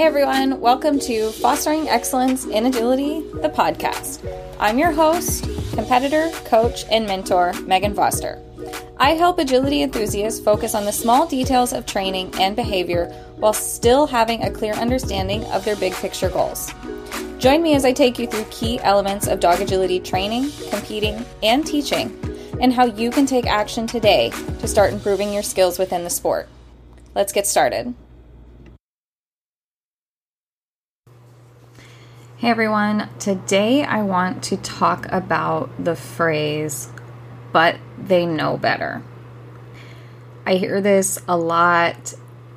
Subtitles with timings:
[0.00, 4.26] Hey everyone, welcome to Fostering Excellence in Agility, the podcast.
[4.58, 5.44] I'm your host,
[5.74, 8.40] competitor, coach, and mentor, Megan Foster.
[8.96, 14.06] I help agility enthusiasts focus on the small details of training and behavior while still
[14.06, 16.72] having a clear understanding of their big picture goals.
[17.36, 21.66] Join me as I take you through key elements of dog agility training, competing, and
[21.66, 22.18] teaching,
[22.58, 24.30] and how you can take action today
[24.60, 26.48] to start improving your skills within the sport.
[27.14, 27.94] Let's get started.
[32.40, 36.88] Hey everyone, today I want to talk about the phrase,
[37.52, 39.02] but they know better.
[40.46, 42.14] I hear this a lot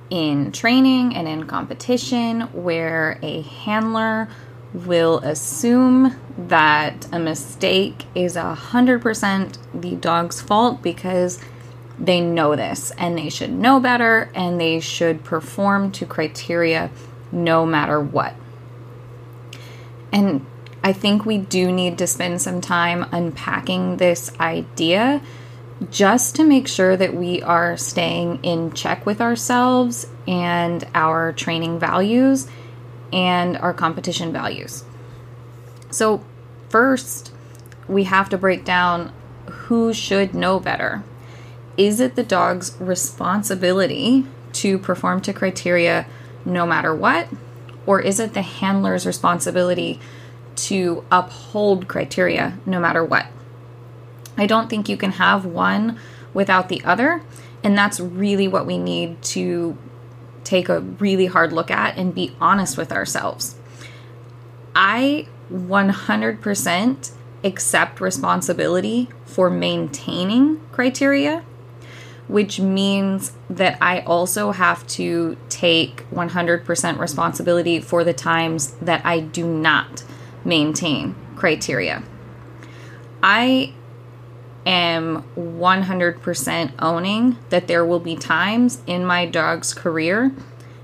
[0.10, 4.30] in training and in competition where a handler
[4.74, 11.42] will assume that a mistake is a 100% the dog's fault because
[12.00, 16.90] they know this and they should know better and they should perform to criteria
[17.34, 18.34] no matter what.
[20.14, 20.46] And
[20.84, 25.22] I think we do need to spend some time unpacking this idea
[25.90, 31.80] just to make sure that we are staying in check with ourselves and our training
[31.80, 32.48] values
[33.12, 34.84] and our competition values.
[35.90, 36.24] So,
[36.70, 37.34] first,
[37.88, 39.12] we have to break down
[39.48, 41.04] who should know better.
[41.76, 46.06] Is it the dog's responsibility to perform to criteria
[46.46, 47.28] no matter what?
[47.86, 50.00] Or is it the handler's responsibility
[50.56, 53.28] to uphold criteria no matter what?
[54.38, 56.00] I don't think you can have one
[56.34, 57.22] without the other.
[57.64, 59.78] And that's really what we need to
[60.44, 63.56] take a really hard look at and be honest with ourselves.
[64.76, 67.12] I 100%
[67.44, 71.44] accept responsibility for maintaining criteria
[72.34, 79.20] which means that I also have to take 100% responsibility for the times that I
[79.20, 80.04] do not
[80.44, 82.02] maintain criteria.
[83.22, 83.76] I
[84.66, 90.32] am 100% owning that there will be times in my dog's career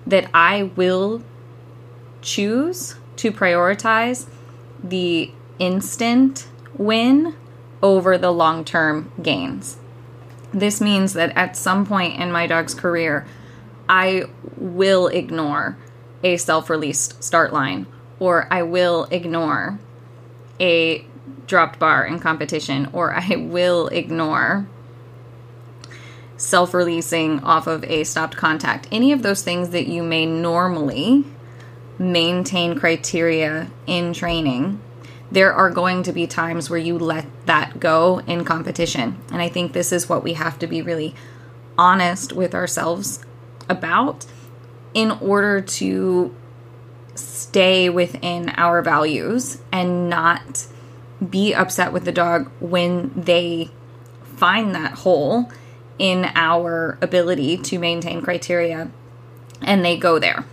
[0.06, 1.24] that I will
[2.22, 4.28] choose to prioritize
[4.84, 7.34] the instant win
[7.82, 9.78] over the long term gains.
[10.54, 13.26] This means that at some point in my dog's career,
[13.88, 14.26] I
[14.58, 15.78] will ignore
[16.24, 17.88] a self released start line
[18.20, 19.80] or I will ignore
[20.60, 21.06] a
[21.48, 24.68] dropped bar in competition or I will ignore
[26.38, 28.88] self releasing off of a stopped contact.
[28.92, 31.26] Any of those things that you may normally
[31.98, 34.82] maintain criteria in training
[35.32, 39.18] there are going to be times where you let that go in competition.
[39.32, 41.16] And I think this is what we have to be really
[41.80, 43.26] honest with ourselves
[43.68, 44.28] about
[44.94, 46.36] in order to
[47.16, 50.68] stay within our values and not
[51.28, 53.72] be upset with the dog when they
[54.24, 55.52] find that hole
[55.98, 58.92] in our ability to maintain criteria
[59.64, 60.46] and they go there.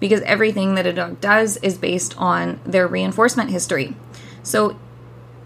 [0.00, 3.96] Because everything that a dog does is based on their reinforcement history.
[4.42, 4.76] So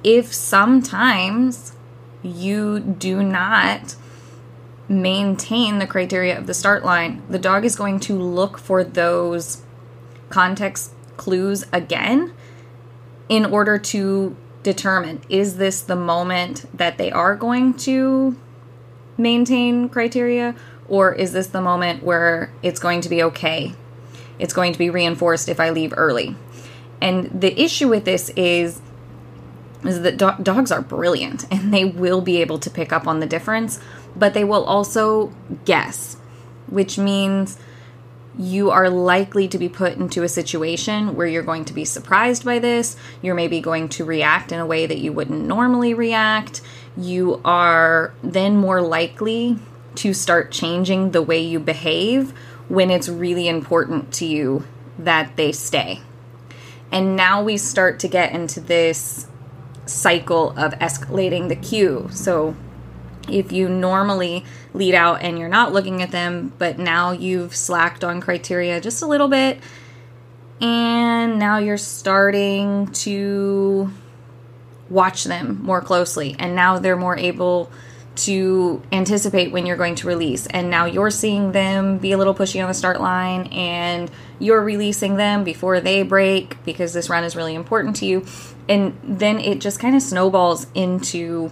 [0.02, 1.72] if sometimes
[2.22, 3.96] you do not
[4.88, 9.62] maintain the criteria of the start line, the dog is going to look for those
[10.28, 12.32] context clues again
[13.28, 18.36] in order to determine is this the moment that they are going to
[19.16, 20.54] maintain criteria
[20.88, 23.72] or is this the moment where it's going to be okay?
[24.38, 26.34] It's going to be reinforced if I leave early.
[27.00, 28.80] And the issue with this is
[29.84, 33.20] is that do- dogs are brilliant and they will be able to pick up on
[33.20, 33.80] the difference,
[34.16, 35.32] but they will also
[35.64, 36.16] guess,
[36.66, 37.58] which means
[38.38, 42.44] you are likely to be put into a situation where you're going to be surprised
[42.44, 42.96] by this.
[43.20, 46.62] You're maybe going to react in a way that you wouldn't normally react.
[46.96, 49.58] You are then more likely
[49.96, 52.30] to start changing the way you behave
[52.68, 54.64] when it's really important to you
[54.98, 56.00] that they stay.
[56.92, 59.26] And now we start to get into this
[59.90, 62.08] cycle of escalating the cue.
[62.12, 62.56] So
[63.28, 68.04] if you normally lead out and you're not looking at them, but now you've slacked
[68.04, 69.60] on criteria just a little bit,
[70.60, 73.90] and now you're starting to
[74.88, 77.70] watch them more closely, and now they're more able
[78.24, 80.46] to anticipate when you're going to release.
[80.46, 84.62] And now you're seeing them be a little pushy on the start line, and you're
[84.62, 88.26] releasing them before they break because this run is really important to you.
[88.68, 91.50] And then it just kind of snowballs into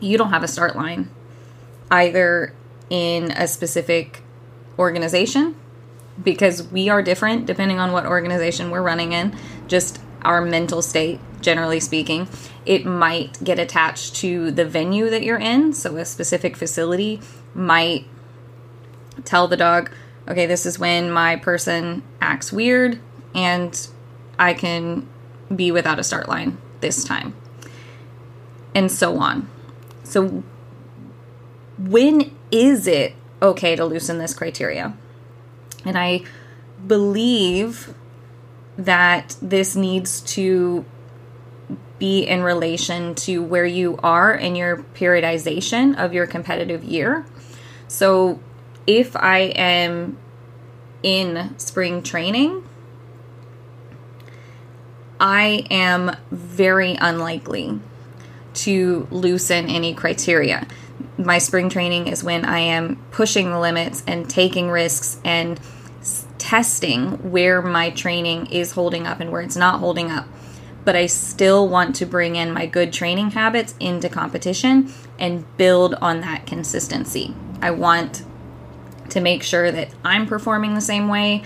[0.00, 1.10] you don't have a start line
[1.90, 2.52] either
[2.90, 4.22] in a specific
[4.78, 5.56] organization
[6.22, 9.36] because we are different depending on what organization we're running in,
[9.66, 12.28] just our mental state, generally speaking.
[12.66, 15.72] It might get attached to the venue that you're in.
[15.72, 17.20] So, a specific facility
[17.54, 18.06] might
[19.24, 19.90] tell the dog,
[20.28, 23.00] okay, this is when my person acts weird
[23.34, 23.88] and
[24.38, 25.08] I can
[25.54, 27.34] be without a start line this time.
[28.74, 29.48] And so on.
[30.04, 30.42] So,
[31.78, 34.96] when is it okay to loosen this criteria?
[35.84, 36.22] And I
[36.86, 37.94] believe
[38.76, 40.84] that this needs to
[41.98, 47.26] be in relation to where you are in your periodization of your competitive year.
[47.88, 48.40] So,
[48.86, 50.18] if I am
[51.02, 52.64] in spring training,
[55.20, 57.80] I am very unlikely
[58.54, 60.66] to loosen any criteria.
[61.16, 65.60] My spring training is when I am pushing the limits and taking risks and
[66.38, 70.26] testing where my training is holding up and where it's not holding up.
[70.88, 75.92] But I still want to bring in my good training habits into competition and build
[76.00, 77.34] on that consistency.
[77.60, 78.24] I want
[79.10, 81.42] to make sure that I'm performing the same way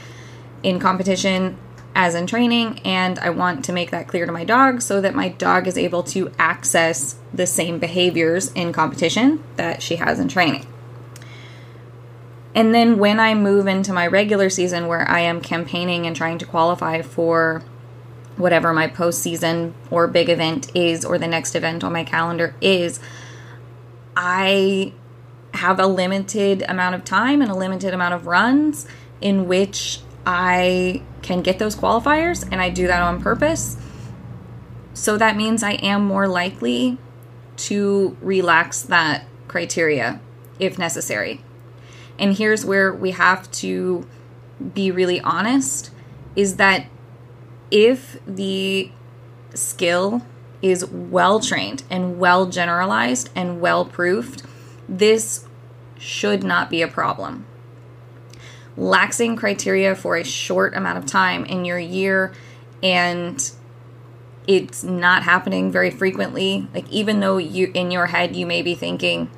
[0.63, 1.59] in competition
[1.93, 5.13] as in training, and I want to make that clear to my dog so that
[5.13, 10.29] my dog is able to access the same behaviors in competition that she has in
[10.29, 10.69] training.
[12.55, 16.39] And then when I move into my regular season where I am campaigning and trying
[16.39, 17.65] to qualify for
[18.43, 23.01] whatever my postseason or big event is or the next event on my calendar is,
[24.17, 24.93] I
[25.55, 28.87] have a limited amount of time and a limited amount of runs
[29.21, 33.77] in which I can get those qualifiers, and I do that on purpose.
[34.95, 36.99] So that means I am more likely
[37.57, 40.21] to relax that criteria
[40.59, 41.43] if necessary.
[42.19, 44.07] And here's where we have to
[44.75, 45.91] be really honest
[46.37, 46.87] is that
[47.73, 48.91] if the
[49.55, 50.23] skill
[50.61, 54.45] is well trained and well generalized and well proofed,
[54.89, 55.47] this
[55.99, 57.47] should not be a problem.
[58.77, 62.33] Laxing criteria for a short amount of time in your year
[62.83, 63.51] and
[64.47, 68.75] it's not happening very frequently like even though you in your head you may be
[68.75, 69.31] thinking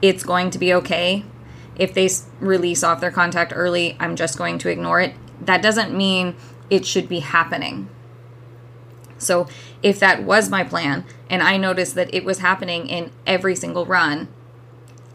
[0.00, 1.24] it's going to be okay
[1.74, 2.08] if they
[2.38, 6.36] release off their contact early i'm just going to ignore it that doesn't mean
[6.70, 7.88] it should be happening
[9.18, 9.46] so
[9.82, 13.86] if that was my plan and i noticed that it was happening in every single
[13.86, 14.28] run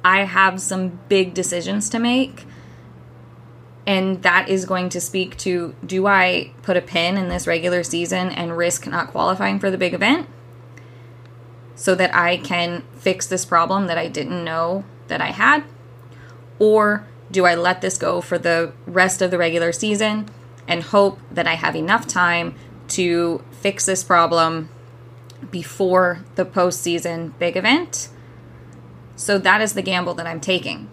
[0.04, 2.46] I have some big decisions to make.
[3.86, 7.84] And that is going to speak to do I put a pin in this regular
[7.84, 10.28] season and risk not qualifying for the big event
[11.76, 15.64] so that I can fix this problem that I didn't know that I had?
[16.60, 20.30] Or do I let this go for the rest of the regular season
[20.70, 22.56] and hope that I have enough time
[22.90, 24.70] to fix this problem
[25.52, 28.08] before the postseason big event?
[29.18, 30.90] So that is the gamble that I'm taking.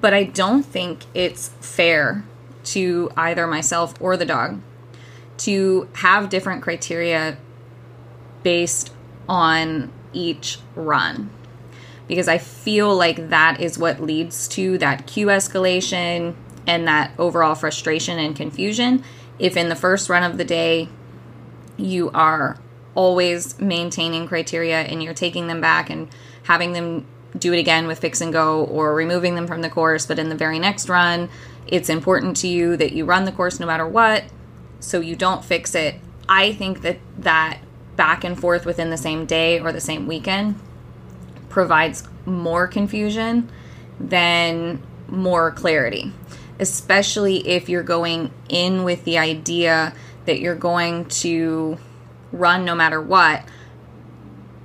[0.00, 2.24] But I don't think it's fair
[2.64, 4.60] to either myself or the dog
[5.38, 7.36] to have different criteria
[8.42, 8.92] based
[9.28, 11.30] on each run.
[12.08, 16.34] Because I feel like that is what leads to that cue escalation
[16.70, 19.02] and that overall frustration and confusion.
[19.40, 20.88] If in the first run of the day
[21.76, 22.58] you are
[22.94, 26.08] always maintaining criteria and you're taking them back and
[26.44, 30.06] having them do it again with fix and go or removing them from the course,
[30.06, 31.28] but in the very next run,
[31.66, 34.24] it's important to you that you run the course no matter what,
[34.78, 35.96] so you don't fix it.
[36.28, 37.58] I think that that
[37.96, 40.60] back and forth within the same day or the same weekend
[41.48, 43.50] provides more confusion
[43.98, 46.12] than more clarity,
[46.60, 49.92] especially if you're going in with the idea
[50.26, 51.76] that you're going to
[52.30, 53.42] run no matter what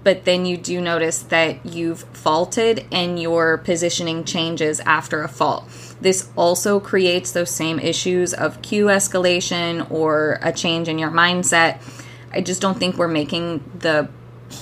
[0.05, 5.67] but then you do notice that you've faulted and your positioning changes after a fault.
[5.99, 11.81] This also creates those same issues of cue escalation or a change in your mindset.
[12.31, 14.07] I just don't think we're making the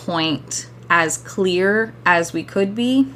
[0.06, 3.12] point as clear as we could be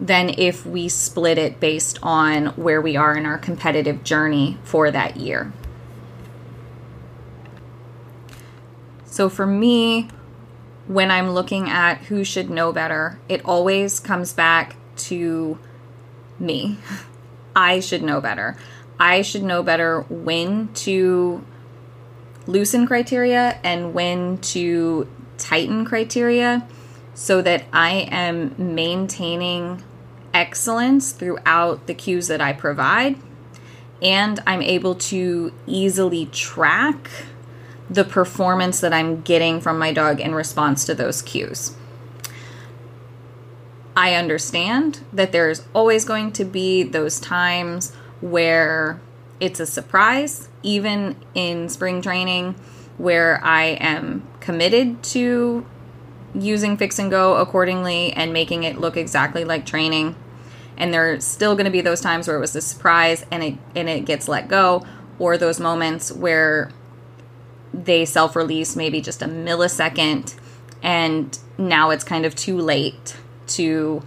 [0.00, 4.90] than if we split it based on where we are in our competitive journey for
[4.90, 5.52] that year.
[9.04, 10.08] So for me,
[10.86, 15.58] when I'm looking at who should know better, it always comes back to
[16.38, 16.78] me.
[17.56, 18.56] I should know better.
[18.98, 21.44] I should know better when to
[22.46, 26.66] loosen criteria and when to tighten criteria
[27.14, 29.82] so that I am maintaining
[30.32, 33.16] excellence throughout the cues that I provide
[34.02, 37.10] and I'm able to easily track
[37.88, 41.76] the performance that I'm getting from my dog in response to those cues.
[43.96, 49.00] I understand that there's always going to be those times where
[49.40, 52.54] it's a surprise, even in spring training,
[52.96, 55.66] where I am committed to
[56.34, 60.14] using fix and go accordingly and making it look exactly like training.
[60.76, 63.54] And there's still going to be those times where it was a surprise and it
[63.74, 64.86] and it gets let go,
[65.18, 66.70] or those moments where
[67.72, 70.34] they self release maybe just a millisecond
[70.82, 74.02] and now it's kind of too late to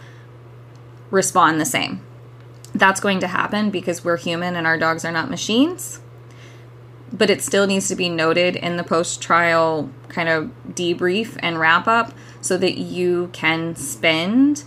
[1.12, 2.02] respond the same.
[2.74, 6.00] That's going to happen because we're human and our dogs are not machines.
[7.14, 11.60] But it still needs to be noted in the post trial kind of debrief and
[11.60, 14.64] wrap up so that you can spend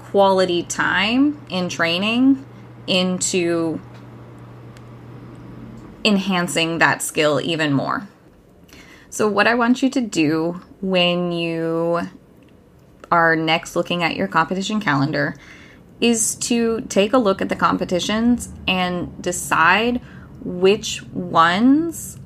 [0.00, 2.44] quality time in training
[2.86, 3.80] into
[6.04, 8.08] enhancing that skill even more.
[9.08, 12.08] So, what I want you to do when you
[13.10, 15.34] are next looking at your competition calendar
[16.00, 20.00] is to take a look at the competitions and decide
[20.44, 22.18] which ones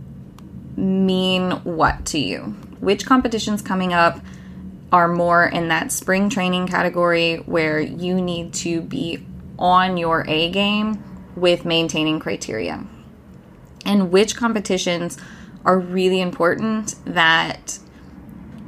[0.76, 2.40] mean what to you.
[2.80, 4.20] Which competitions coming up
[4.92, 9.26] are more in that spring training category where you need to be
[9.58, 11.02] on your A game
[11.34, 12.86] with maintaining criteria.
[13.84, 15.18] And which competitions
[15.64, 17.78] are really important that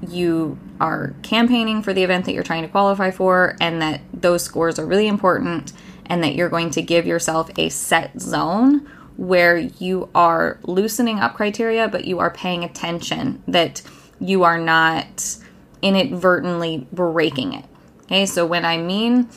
[0.08, 4.42] you are campaigning for the event that you're trying to qualify for, and that those
[4.42, 5.72] scores are really important,
[6.06, 8.88] and that you're going to give yourself a set zone
[9.18, 13.82] where you are loosening up criteria, but you are paying attention, that
[14.18, 15.36] you are not
[15.82, 17.64] inadvertently breaking it.
[18.04, 19.28] Okay, so when I mean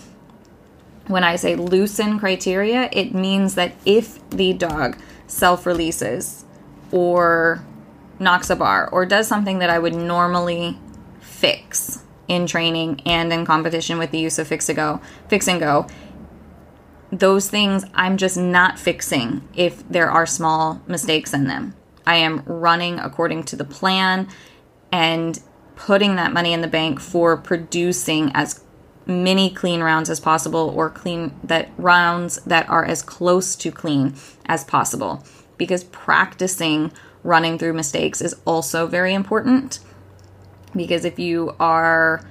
[1.08, 4.98] when I say loosen criteria, it means that if the dog
[5.28, 6.46] self releases
[6.92, 7.64] or
[8.20, 10.78] knocks a bar or does something that I would normally
[11.20, 15.88] fix in training and in competition with the use of fix go, fix and go.
[17.12, 21.76] Those things I'm just not fixing if there are small mistakes in them.
[22.06, 24.28] I am running according to the plan
[24.92, 25.40] and
[25.76, 28.64] putting that money in the bank for producing as
[29.06, 34.16] many clean rounds as possible or clean that rounds that are as close to clean
[34.46, 35.24] as possible
[35.58, 36.92] because practicing
[37.24, 39.80] running through mistakes is also very important
[40.76, 42.24] because if you are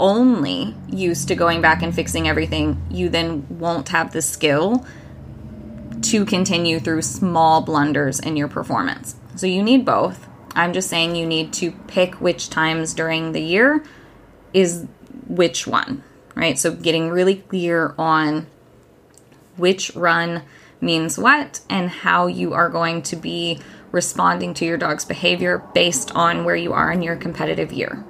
[0.00, 4.86] only used to going back and fixing everything, you then won't have the skill
[6.02, 9.16] to continue through small blunders in your performance.
[9.36, 10.26] So you need both.
[10.54, 13.84] I'm just saying you need to pick which times during the year
[14.52, 14.86] is
[15.26, 16.02] which one,
[16.34, 16.58] right?
[16.58, 18.46] So getting really clear on
[19.56, 20.42] which run
[20.80, 23.60] means what and how you are going to be
[23.90, 28.04] responding to your dog's behavior based on where you are in your competitive year.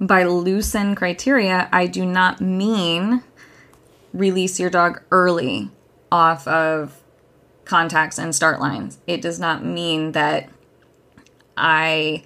[0.00, 3.22] By loosen criteria, I do not mean
[4.12, 5.70] release your dog early
[6.10, 7.00] off of
[7.64, 8.98] contacts and start lines.
[9.06, 10.48] It does not mean that
[11.56, 12.24] I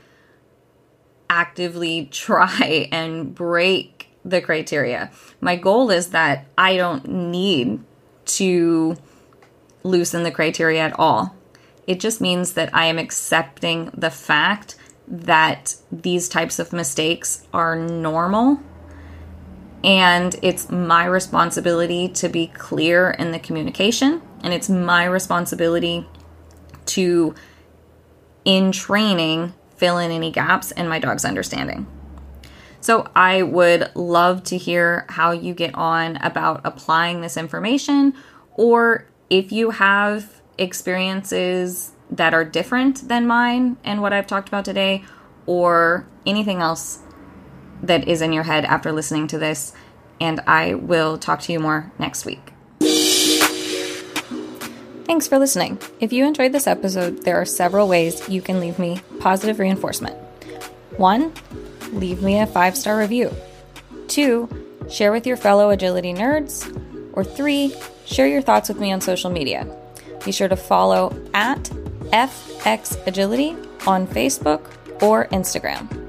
[1.31, 5.11] actively try and break the criteria.
[5.41, 7.81] My goal is that I don't need
[8.27, 8.97] to
[9.83, 11.35] loosen the criteria at all.
[11.87, 14.77] It just means that I am accepting the fact
[15.11, 18.61] that these types of mistakes are normal
[19.83, 26.07] and it's my responsibility to be clear in the communication and it's my responsibility
[26.87, 27.35] to
[28.45, 31.87] in training fill in any gaps in my dog's understanding.
[32.81, 38.15] So, I would love to hear how you get on about applying this information,
[38.55, 44.65] or if you have experiences that are different than mine and what I've talked about
[44.65, 45.05] today,
[45.47, 47.01] or anything else
[47.83, 49.73] that is in your head after listening to this.
[50.21, 52.53] And I will talk to you more next week.
[55.05, 55.79] Thanks for listening.
[56.01, 60.17] If you enjoyed this episode, there are several ways you can leave me positive reinforcement.
[60.99, 61.33] One,
[61.93, 63.35] leave me a five star review.
[64.09, 64.49] Two,
[64.91, 66.67] share with your fellow agility nerds.
[67.15, 67.75] Or three,
[68.05, 69.67] share your thoughts with me on social media.
[70.25, 71.71] Be sure to follow at
[72.13, 74.63] FX Agility on Facebook
[75.03, 76.08] or Instagram.